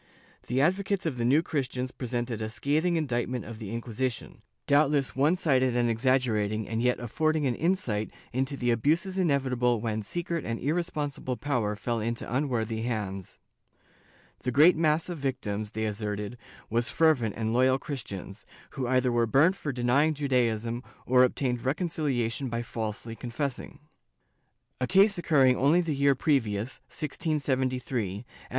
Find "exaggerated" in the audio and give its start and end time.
5.91-6.65